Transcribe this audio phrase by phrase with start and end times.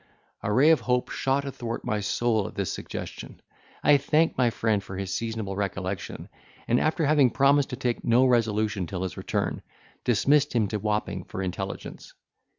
[0.41, 3.39] A ray of hope shot athwart my soul at this suggestion;
[3.83, 6.27] I thanked my friend for this seasonable recollection,
[6.67, 9.61] and, after having promised to take no resolution till his return,
[10.03, 12.15] dismissed him to Wapping for intelligence.